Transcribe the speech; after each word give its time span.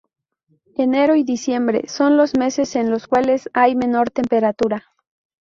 Enero 0.77 1.13
y 1.15 1.21
diciembre 1.23 1.87
son 1.87 2.17
los 2.17 2.35
meses 2.35 2.75
en 2.75 2.89
los 2.89 3.05
cuales 3.05 3.47
hay 3.53 3.75
menor 3.75 4.09
temperatura. 4.09 4.83